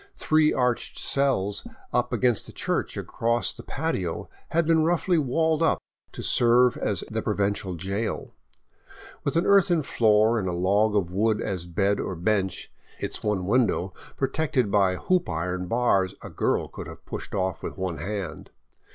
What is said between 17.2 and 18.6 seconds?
off with one hand.